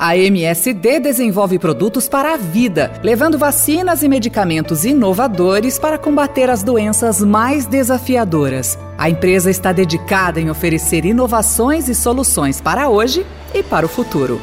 A 0.00 0.16
MSD 0.16 1.00
desenvolve 1.00 1.58
produtos 1.58 2.08
para 2.08 2.34
a 2.34 2.36
vida, 2.36 2.92
levando 3.02 3.36
vacinas 3.36 4.04
e 4.04 4.08
medicamentos 4.08 4.84
inovadores 4.84 5.76
para 5.76 5.98
combater 5.98 6.48
as 6.48 6.62
doenças 6.62 7.20
mais 7.20 7.66
desafiadoras. 7.66 8.78
A 8.96 9.10
empresa 9.10 9.50
está 9.50 9.72
dedicada 9.72 10.40
em 10.40 10.50
oferecer 10.50 11.04
inovações 11.04 11.88
e 11.88 11.96
soluções 11.96 12.60
para 12.60 12.88
hoje 12.88 13.26
e 13.52 13.60
para 13.60 13.86
o 13.86 13.88
futuro. 13.88 14.40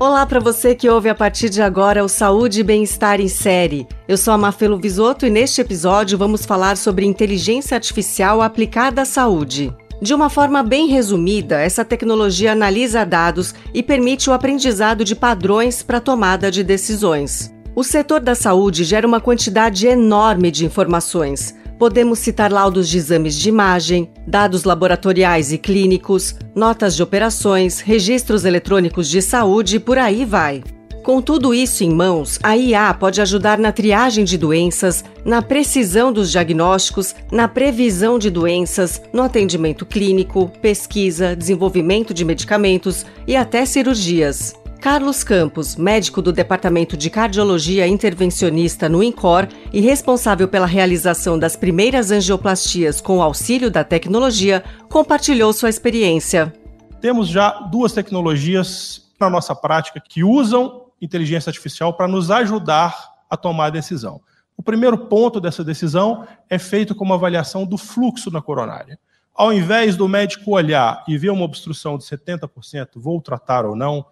Olá 0.00 0.26
para 0.26 0.40
você 0.40 0.74
que 0.74 0.88
ouve 0.88 1.08
a 1.08 1.14
partir 1.14 1.48
de 1.48 1.62
agora 1.62 2.02
o 2.02 2.08
Saúde 2.08 2.62
e 2.62 2.64
Bem-Estar 2.64 3.20
em 3.20 3.28
Série. 3.28 3.86
Eu 4.08 4.16
sou 4.16 4.34
a 4.34 4.38
Mafelo 4.38 4.80
Visoto 4.80 5.24
e 5.24 5.30
neste 5.30 5.60
episódio 5.60 6.18
vamos 6.18 6.44
falar 6.44 6.76
sobre 6.76 7.06
inteligência 7.06 7.76
artificial 7.76 8.42
aplicada 8.42 9.02
à 9.02 9.04
saúde. 9.04 9.72
De 10.02 10.14
uma 10.14 10.30
forma 10.30 10.62
bem 10.62 10.88
resumida, 10.88 11.60
essa 11.60 11.84
tecnologia 11.84 12.52
analisa 12.52 13.04
dados 13.04 13.54
e 13.74 13.82
permite 13.82 14.30
o 14.30 14.32
aprendizado 14.32 15.04
de 15.04 15.14
padrões 15.14 15.82
para 15.82 16.00
tomada 16.00 16.50
de 16.50 16.64
decisões. 16.64 17.54
O 17.76 17.84
setor 17.84 18.20
da 18.20 18.34
saúde 18.34 18.82
gera 18.82 19.06
uma 19.06 19.20
quantidade 19.20 19.86
enorme 19.86 20.50
de 20.50 20.64
informações. 20.64 21.54
Podemos 21.78 22.18
citar 22.18 22.50
laudos 22.50 22.88
de 22.88 22.96
exames 22.96 23.34
de 23.36 23.50
imagem, 23.50 24.10
dados 24.26 24.64
laboratoriais 24.64 25.52
e 25.52 25.58
clínicos, 25.58 26.34
notas 26.54 26.96
de 26.96 27.02
operações, 27.02 27.80
registros 27.80 28.46
eletrônicos 28.46 29.06
de 29.08 29.20
saúde 29.20 29.76
e 29.76 29.80
por 29.80 29.98
aí 29.98 30.24
vai. 30.24 30.62
Com 31.10 31.20
tudo 31.20 31.52
isso 31.52 31.82
em 31.82 31.90
mãos, 31.92 32.38
a 32.40 32.56
IA 32.56 32.94
pode 32.94 33.20
ajudar 33.20 33.58
na 33.58 33.72
triagem 33.72 34.24
de 34.24 34.38
doenças, 34.38 35.04
na 35.24 35.42
precisão 35.42 36.12
dos 36.12 36.30
diagnósticos, 36.30 37.16
na 37.32 37.48
previsão 37.48 38.16
de 38.16 38.30
doenças, 38.30 39.02
no 39.12 39.20
atendimento 39.20 39.84
clínico, 39.84 40.48
pesquisa, 40.62 41.34
desenvolvimento 41.34 42.14
de 42.14 42.24
medicamentos 42.24 43.04
e 43.26 43.34
até 43.34 43.64
cirurgias. 43.64 44.54
Carlos 44.80 45.24
Campos, 45.24 45.74
médico 45.74 46.22
do 46.22 46.32
Departamento 46.32 46.96
de 46.96 47.10
Cardiologia 47.10 47.88
Intervencionista 47.88 48.88
no 48.88 49.02
INCOR 49.02 49.48
e 49.72 49.80
responsável 49.80 50.46
pela 50.46 50.64
realização 50.64 51.36
das 51.36 51.56
primeiras 51.56 52.12
angioplastias 52.12 53.00
com 53.00 53.18
o 53.18 53.22
auxílio 53.22 53.68
da 53.68 53.82
tecnologia, 53.82 54.62
compartilhou 54.88 55.52
sua 55.52 55.70
experiência. 55.70 56.54
Temos 57.00 57.26
já 57.26 57.50
duas 57.68 57.92
tecnologias 57.92 59.10
na 59.20 59.28
nossa 59.28 59.54
prática 59.56 60.00
que 60.00 60.24
usam 60.24 60.79
inteligência 61.00 61.50
artificial 61.50 61.94
para 61.94 62.08
nos 62.08 62.30
ajudar 62.30 62.96
a 63.28 63.36
tomar 63.36 63.66
a 63.66 63.70
decisão. 63.70 64.20
O 64.56 64.62
primeiro 64.62 64.98
ponto 65.06 65.40
dessa 65.40 65.64
decisão 65.64 66.26
é 66.48 66.58
feito 66.58 66.94
com 66.94 67.04
uma 67.04 67.14
avaliação 67.14 67.64
do 67.64 67.78
fluxo 67.78 68.30
na 68.30 68.42
coronária. 68.42 68.98
Ao 69.34 69.52
invés 69.52 69.96
do 69.96 70.06
médico 70.06 70.50
olhar 70.50 71.02
e 71.08 71.16
ver 71.16 71.30
uma 71.30 71.44
obstrução 71.44 71.96
de 71.96 72.04
70%, 72.04 72.88
vou 72.96 73.20
tratar 73.22 73.64
ou 73.64 73.74
não, 73.74 74.04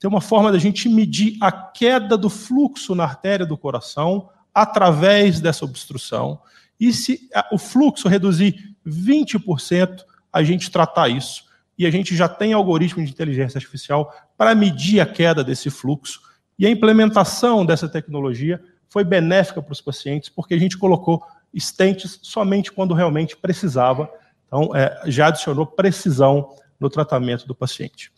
tem 0.00 0.08
uma 0.08 0.20
forma 0.20 0.50
da 0.50 0.58
gente 0.58 0.88
medir 0.88 1.36
a 1.40 1.52
queda 1.52 2.16
do 2.16 2.28
fluxo 2.28 2.94
na 2.94 3.04
artéria 3.04 3.46
do 3.46 3.56
coração 3.56 4.28
através 4.52 5.38
dessa 5.38 5.64
obstrução. 5.64 6.40
E 6.80 6.92
se 6.92 7.28
o 7.52 7.58
fluxo 7.58 8.08
reduzir 8.08 8.74
20%, 8.84 10.00
a 10.32 10.42
gente 10.42 10.70
tratar 10.70 11.08
isso. 11.08 11.44
E 11.78 11.86
a 11.86 11.90
gente 11.90 12.16
já 12.16 12.28
tem 12.28 12.52
algoritmo 12.52 13.04
de 13.04 13.10
inteligência 13.12 13.58
artificial 13.58 14.12
para 14.36 14.54
medir 14.54 15.00
a 15.00 15.06
queda 15.06 15.44
desse 15.44 15.70
fluxo 15.70 16.20
e 16.62 16.66
a 16.66 16.70
implementação 16.70 17.66
dessa 17.66 17.88
tecnologia 17.88 18.62
foi 18.88 19.02
benéfica 19.02 19.60
para 19.60 19.72
os 19.72 19.80
pacientes, 19.80 20.28
porque 20.28 20.54
a 20.54 20.58
gente 20.58 20.78
colocou 20.78 21.20
estentes 21.52 22.20
somente 22.22 22.70
quando 22.70 22.94
realmente 22.94 23.36
precisava. 23.36 24.08
Então, 24.46 24.70
é, 24.72 25.02
já 25.06 25.26
adicionou 25.26 25.66
precisão 25.66 26.54
no 26.78 26.88
tratamento 26.88 27.48
do 27.48 27.54
paciente. 27.54 28.12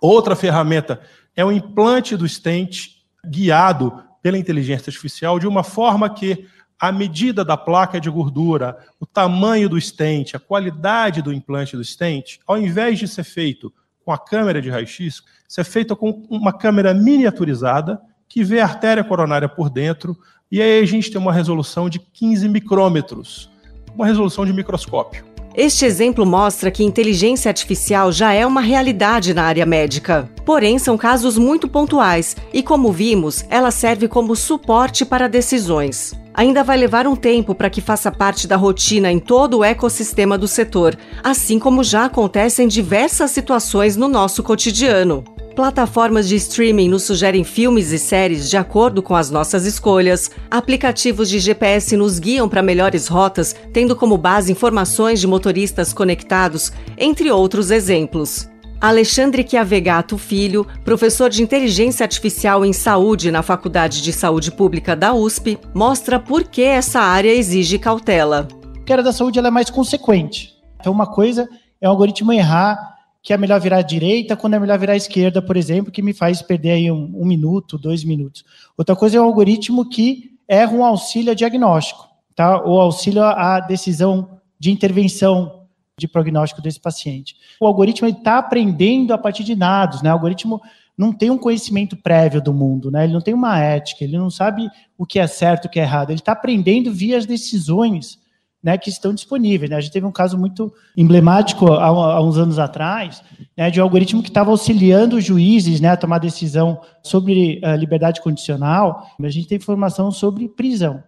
Outra 0.00 0.36
ferramenta 0.36 1.00
é 1.34 1.44
o 1.44 1.50
implante 1.50 2.16
do 2.16 2.28
stent 2.28 3.02
guiado 3.26 4.00
pela 4.22 4.38
inteligência 4.38 4.90
artificial 4.90 5.40
de 5.40 5.48
uma 5.48 5.64
forma 5.64 6.08
que 6.08 6.46
a 6.78 6.92
medida 6.92 7.44
da 7.44 7.56
placa 7.56 8.00
de 8.00 8.08
gordura, 8.08 8.78
o 9.00 9.06
tamanho 9.06 9.68
do 9.68 9.80
stent, 9.80 10.36
a 10.36 10.38
qualidade 10.38 11.20
do 11.20 11.32
implante 11.32 11.76
do 11.76 11.82
stent, 11.82 12.38
ao 12.46 12.56
invés 12.56 12.96
de 12.96 13.08
ser 13.08 13.24
feito 13.24 13.74
com 14.08 14.12
a 14.12 14.16
câmera 14.16 14.62
de 14.62 14.70
raio-x, 14.70 15.22
isso 15.46 15.60
é 15.60 15.64
feito 15.64 15.94
com 15.94 16.22
uma 16.30 16.50
câmera 16.50 16.94
miniaturizada 16.94 18.00
que 18.26 18.42
vê 18.42 18.58
a 18.58 18.64
artéria 18.64 19.04
coronária 19.04 19.46
por 19.46 19.68
dentro, 19.68 20.16
e 20.50 20.62
aí 20.62 20.80
a 20.80 20.86
gente 20.86 21.10
tem 21.10 21.20
uma 21.20 21.30
resolução 21.30 21.90
de 21.90 21.98
15 21.98 22.48
micrômetros, 22.48 23.50
uma 23.94 24.06
resolução 24.06 24.46
de 24.46 24.52
microscópio. 24.54 25.26
Este 25.54 25.84
exemplo 25.84 26.24
mostra 26.24 26.70
que 26.70 26.82
inteligência 26.82 27.50
artificial 27.50 28.10
já 28.10 28.32
é 28.32 28.46
uma 28.46 28.62
realidade 28.62 29.34
na 29.34 29.42
área 29.42 29.66
médica. 29.66 30.26
Porém, 30.42 30.78
são 30.78 30.96
casos 30.96 31.36
muito 31.36 31.68
pontuais 31.68 32.34
e, 32.50 32.62
como 32.62 32.90
vimos, 32.90 33.44
ela 33.50 33.70
serve 33.70 34.08
como 34.08 34.34
suporte 34.34 35.04
para 35.04 35.28
decisões 35.28 36.18
ainda 36.38 36.62
vai 36.62 36.76
levar 36.76 37.04
um 37.04 37.16
tempo 37.16 37.52
para 37.52 37.68
que 37.68 37.80
faça 37.80 38.12
parte 38.12 38.46
da 38.46 38.54
rotina 38.54 39.10
em 39.10 39.18
todo 39.18 39.58
o 39.58 39.64
ecossistema 39.64 40.38
do 40.38 40.46
setor, 40.46 40.96
assim 41.20 41.58
como 41.58 41.82
já 41.82 42.04
acontece 42.04 42.62
em 42.62 42.68
diversas 42.68 43.32
situações 43.32 43.96
no 43.96 44.06
nosso 44.06 44.40
cotidiano. 44.40 45.24
Plataformas 45.56 46.28
de 46.28 46.36
streaming 46.36 46.90
nos 46.90 47.02
sugerem 47.02 47.42
filmes 47.42 47.90
e 47.90 47.98
séries 47.98 48.48
de 48.48 48.56
acordo 48.56 49.02
com 49.02 49.16
as 49.16 49.32
nossas 49.32 49.66
escolhas. 49.66 50.30
Aplicativos 50.48 51.28
de 51.28 51.40
GPS 51.40 51.96
nos 51.96 52.20
guiam 52.20 52.48
para 52.48 52.62
melhores 52.62 53.08
rotas, 53.08 53.56
tendo 53.72 53.96
como 53.96 54.16
base 54.16 54.52
informações 54.52 55.18
de 55.20 55.26
motoristas 55.26 55.92
conectados, 55.92 56.70
entre 56.96 57.32
outros 57.32 57.72
exemplos. 57.72 58.48
Alexandre 58.80 59.44
Chiavegato 59.48 60.16
Filho, 60.16 60.64
professor 60.84 61.28
de 61.28 61.42
inteligência 61.42 62.04
artificial 62.04 62.64
em 62.64 62.72
saúde 62.72 63.28
na 63.32 63.42
Faculdade 63.42 64.00
de 64.00 64.12
Saúde 64.12 64.52
Pública 64.52 64.94
da 64.94 65.12
USP, 65.12 65.58
mostra 65.74 66.20
por 66.20 66.44
que 66.44 66.62
essa 66.62 67.00
área 67.00 67.34
exige 67.34 67.76
cautela. 67.76 68.46
A 68.88 68.92
área 68.92 69.02
da 69.02 69.12
saúde 69.12 69.40
é 69.40 69.50
mais 69.50 69.68
consequente. 69.68 70.54
Então, 70.78 70.92
uma 70.92 71.08
coisa 71.08 71.48
é 71.80 71.88
o 71.88 71.90
algoritmo 71.90 72.32
errar 72.32 72.96
que 73.20 73.32
é 73.32 73.36
melhor 73.36 73.60
virar 73.60 73.78
à 73.78 73.82
direita 73.82 74.36
quando 74.36 74.54
é 74.54 74.60
melhor 74.60 74.78
virar 74.78 74.92
à 74.92 74.96
esquerda, 74.96 75.42
por 75.42 75.56
exemplo, 75.56 75.90
que 75.90 76.00
me 76.00 76.14
faz 76.14 76.40
perder 76.40 76.70
aí 76.70 76.90
um, 76.90 77.12
um 77.16 77.26
minuto, 77.26 77.76
dois 77.76 78.04
minutos. 78.04 78.44
Outra 78.76 78.94
coisa 78.94 79.18
é 79.18 79.20
o 79.20 79.24
algoritmo 79.24 79.88
que 79.88 80.38
erra 80.46 80.72
um 80.72 80.84
auxílio 80.84 81.32
a 81.32 81.34
diagnóstico, 81.34 82.08
tá? 82.34 82.62
ou 82.62 82.80
auxílio 82.80 83.24
à 83.24 83.58
decisão 83.58 84.38
de 84.58 84.70
intervenção 84.70 85.57
de 85.98 86.08
prognóstico 86.08 86.62
desse 86.62 86.80
paciente. 86.80 87.36
O 87.60 87.66
algoritmo 87.66 88.08
está 88.08 88.38
aprendendo 88.38 89.12
a 89.12 89.18
partir 89.18 89.44
de 89.44 89.54
dados, 89.54 90.00
né? 90.00 90.10
O 90.10 90.14
algoritmo 90.14 90.60
não 90.96 91.12
tem 91.12 91.30
um 91.30 91.38
conhecimento 91.38 91.96
prévio 91.96 92.40
do 92.40 92.52
mundo, 92.54 92.90
né? 92.90 93.04
Ele 93.04 93.12
não 93.12 93.20
tem 93.20 93.34
uma 93.34 93.58
ética, 93.58 94.04
ele 94.04 94.16
não 94.16 94.30
sabe 94.30 94.68
o 94.96 95.04
que 95.04 95.18
é 95.18 95.26
certo, 95.26 95.66
o 95.66 95.68
que 95.68 95.78
é 95.78 95.82
errado. 95.82 96.10
Ele 96.10 96.18
está 96.18 96.32
aprendendo 96.32 96.92
via 96.92 97.18
as 97.18 97.26
decisões, 97.26 98.18
né, 98.62 98.76
que 98.76 98.90
estão 98.90 99.14
disponíveis. 99.14 99.70
Né? 99.70 99.76
A 99.76 99.80
gente 99.80 99.92
teve 99.92 100.04
um 100.04 100.12
caso 100.12 100.36
muito 100.36 100.72
emblemático 100.96 101.72
há, 101.72 101.86
há 101.86 102.20
uns 102.20 102.36
anos 102.36 102.58
atrás, 102.58 103.22
né, 103.56 103.70
de 103.70 103.80
um 103.80 103.84
algoritmo 103.84 104.22
que 104.22 104.28
estava 104.28 104.50
auxiliando 104.50 105.16
os 105.16 105.24
juízes, 105.24 105.80
né, 105.80 105.90
a 105.90 105.96
tomar 105.96 106.18
decisão 106.18 106.80
sobre 107.00 107.60
uh, 107.64 107.76
liberdade 107.76 108.20
condicional. 108.20 109.06
A 109.22 109.30
gente 109.30 109.46
tem 109.46 109.56
informação 109.56 110.10
sobre 110.10 110.48
prisão, 110.48 111.02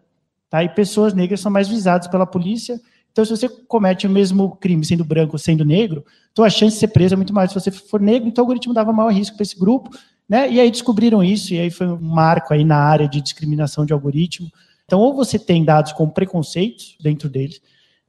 tá? 0.48 0.62
E 0.62 0.68
pessoas 0.68 1.12
negras 1.12 1.40
são 1.40 1.50
mais 1.50 1.68
visadas 1.68 2.06
pela 2.06 2.24
polícia 2.24 2.80
então, 3.12 3.24
se 3.24 3.30
você 3.30 3.48
comete 3.48 4.06
o 4.06 4.10
mesmo 4.10 4.56
crime 4.56 4.84
sendo 4.84 5.04
branco 5.04 5.34
ou 5.34 5.38
sendo 5.38 5.64
negro, 5.64 6.04
então 6.32 6.44
a 6.44 6.50
chance 6.50 6.74
de 6.74 6.80
ser 6.80 6.88
preso 6.88 7.14
é 7.14 7.16
muito 7.16 7.34
maior 7.34 7.48
se 7.48 7.54
você 7.54 7.70
for 7.70 8.00
negro, 8.00 8.28
então 8.28 8.42
o 8.42 8.46
algoritmo 8.46 8.72
dava 8.72 8.92
maior 8.92 9.12
risco 9.12 9.36
para 9.36 9.42
esse 9.42 9.58
grupo, 9.58 9.90
né? 10.28 10.50
E 10.50 10.60
aí 10.60 10.70
descobriram 10.70 11.24
isso, 11.24 11.52
e 11.52 11.58
aí 11.58 11.70
foi 11.70 11.88
um 11.88 12.00
marco 12.00 12.54
aí 12.54 12.64
na 12.64 12.76
área 12.76 13.08
de 13.08 13.20
discriminação 13.20 13.84
de 13.84 13.92
algoritmo. 13.92 14.48
Então, 14.84 15.00
ou 15.00 15.14
você 15.14 15.38
tem 15.38 15.64
dados 15.64 15.92
com 15.92 16.08
preconceitos 16.08 16.96
dentro 17.00 17.28
deles, 17.28 17.60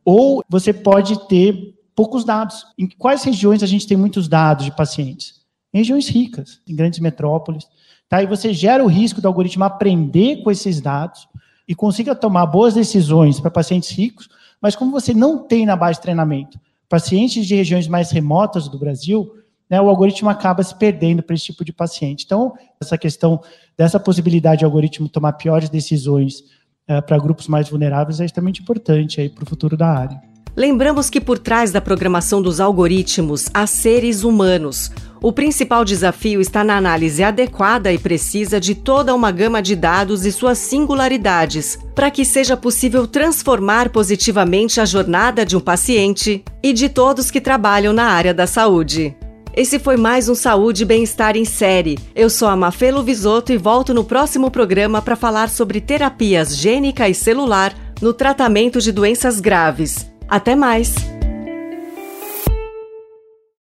ou 0.05 0.43
você 0.47 0.71
pode 0.71 1.27
ter 1.27 1.75
poucos 1.95 2.23
dados. 2.23 2.65
Em 2.77 2.87
quais 2.87 3.23
regiões 3.23 3.63
a 3.63 3.67
gente 3.67 3.87
tem 3.87 3.97
muitos 3.97 4.27
dados 4.27 4.65
de 4.65 4.75
pacientes? 4.75 5.41
Em 5.73 5.79
regiões 5.79 6.07
ricas, 6.07 6.59
em 6.67 6.75
grandes 6.75 6.99
metrópoles. 6.99 7.67
Tá? 8.09 8.21
E 8.21 8.27
você 8.27 8.53
gera 8.53 8.83
o 8.83 8.87
risco 8.87 9.21
do 9.21 9.27
algoritmo 9.27 9.63
aprender 9.63 10.43
com 10.43 10.51
esses 10.51 10.81
dados 10.81 11.27
e 11.67 11.73
consiga 11.73 12.13
tomar 12.13 12.45
boas 12.45 12.73
decisões 12.73 13.39
para 13.39 13.49
pacientes 13.49 13.89
ricos, 13.91 14.27
mas 14.61 14.75
como 14.75 14.91
você 14.91 15.13
não 15.13 15.39
tem 15.39 15.65
na 15.65 15.75
base 15.75 15.97
de 15.97 16.03
treinamento 16.03 16.59
pacientes 16.91 17.47
de 17.47 17.55
regiões 17.55 17.87
mais 17.87 18.11
remotas 18.11 18.67
do 18.67 18.77
Brasil, 18.77 19.31
né, 19.69 19.79
o 19.79 19.87
algoritmo 19.87 20.29
acaba 20.29 20.61
se 20.61 20.75
perdendo 20.75 21.23
para 21.23 21.33
esse 21.33 21.45
tipo 21.45 21.63
de 21.63 21.71
paciente. 21.71 22.25
Então, 22.25 22.53
essa 22.81 22.97
questão 22.97 23.41
dessa 23.77 23.97
possibilidade 23.97 24.59
de 24.59 24.65
algoritmo 24.65 25.07
tomar 25.07 25.31
piores 25.33 25.69
decisões 25.69 26.41
uh, 26.89 27.01
para 27.07 27.17
grupos 27.17 27.47
mais 27.47 27.69
vulneráveis 27.69 28.19
é 28.19 28.25
extremamente 28.25 28.61
importante 28.61 29.29
para 29.29 29.45
o 29.45 29.47
futuro 29.47 29.77
da 29.77 29.87
área. 29.87 30.21
Lembramos 30.53 31.09
que 31.09 31.21
por 31.21 31.39
trás 31.39 31.71
da 31.71 31.79
programação 31.79 32.41
dos 32.41 32.59
algoritmos 32.59 33.49
há 33.53 33.65
seres 33.65 34.25
humanos. 34.25 34.91
O 35.23 35.31
principal 35.31 35.85
desafio 35.85 36.41
está 36.41 36.63
na 36.63 36.75
análise 36.75 37.23
adequada 37.23 37.93
e 37.93 37.99
precisa 37.99 38.59
de 38.59 38.73
toda 38.73 39.13
uma 39.13 39.29
gama 39.29 39.61
de 39.61 39.75
dados 39.75 40.25
e 40.25 40.31
suas 40.31 40.57
singularidades, 40.57 41.77
para 41.93 42.09
que 42.09 42.25
seja 42.25 42.57
possível 42.57 43.05
transformar 43.05 43.89
positivamente 43.89 44.81
a 44.81 44.85
jornada 44.85 45.45
de 45.45 45.55
um 45.55 45.59
paciente 45.59 46.43
e 46.63 46.73
de 46.73 46.89
todos 46.89 47.29
que 47.29 47.39
trabalham 47.39 47.93
na 47.93 48.05
área 48.05 48.33
da 48.33 48.47
saúde. 48.47 49.15
Esse 49.55 49.77
foi 49.77 49.95
mais 49.95 50.27
um 50.27 50.33
Saúde 50.33 50.81
e 50.81 50.85
Bem-Estar 50.85 51.35
em 51.35 51.45
Série. 51.45 51.99
Eu 52.15 52.29
sou 52.29 52.47
a 52.47 52.55
Mafelo 52.55 53.03
Visoto 53.03 53.51
e 53.51 53.57
volto 53.57 53.93
no 53.93 54.03
próximo 54.03 54.49
programa 54.49 55.03
para 55.03 55.15
falar 55.15 55.49
sobre 55.49 55.79
terapias 55.79 56.57
gênica 56.57 57.07
e 57.07 57.13
celular 57.13 57.75
no 58.01 58.11
tratamento 58.11 58.81
de 58.81 58.91
doenças 58.91 59.39
graves. 59.39 60.09
Até 60.27 60.55
mais! 60.55 61.10